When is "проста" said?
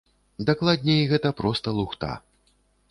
1.43-1.67